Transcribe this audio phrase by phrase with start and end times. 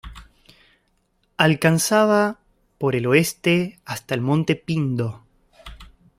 [1.37, 2.39] Alcanzaba
[2.79, 5.27] por el oeste hasta el monte Pindo.